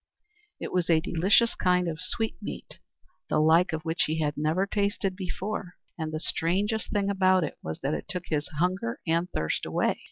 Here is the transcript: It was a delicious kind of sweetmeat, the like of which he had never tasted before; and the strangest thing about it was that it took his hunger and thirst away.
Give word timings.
It 0.59 0.71
was 0.71 0.89
a 0.89 0.99
delicious 0.99 1.53
kind 1.53 1.87
of 1.87 2.01
sweetmeat, 2.01 2.79
the 3.29 3.37
like 3.39 3.71
of 3.71 3.83
which 3.85 4.05
he 4.07 4.19
had 4.19 4.35
never 4.35 4.65
tasted 4.65 5.15
before; 5.15 5.75
and 5.95 6.11
the 6.11 6.19
strangest 6.19 6.89
thing 6.89 7.07
about 7.11 7.43
it 7.43 7.59
was 7.61 7.81
that 7.81 7.93
it 7.93 8.09
took 8.09 8.23
his 8.29 8.47
hunger 8.57 8.99
and 9.05 9.29
thirst 9.29 9.63
away. 9.63 9.99